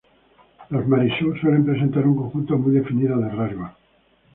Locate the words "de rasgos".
3.19-3.69